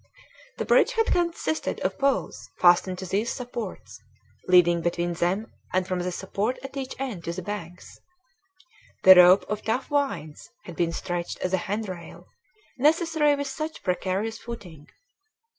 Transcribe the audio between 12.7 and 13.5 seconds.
necessary with